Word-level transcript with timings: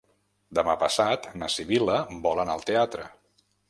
Demà 0.59 0.75
passat 0.85 1.29
na 1.43 1.51
Sibil·la 1.59 2.01
vol 2.27 2.45
anar 2.47 2.61
al 2.61 2.71
teatre. 2.75 3.11